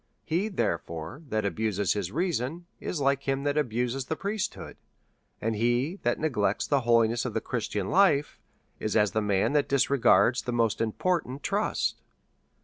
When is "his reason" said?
1.93-2.65